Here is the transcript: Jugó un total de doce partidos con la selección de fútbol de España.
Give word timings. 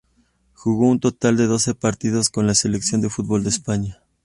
Jugó 0.55 0.89
un 0.89 0.99
total 0.99 1.37
de 1.37 1.45
doce 1.45 1.75
partidos 1.75 2.29
con 2.31 2.47
la 2.47 2.55
selección 2.55 3.01
de 3.01 3.11
fútbol 3.11 3.43
de 3.43 3.51
España. 3.51 4.01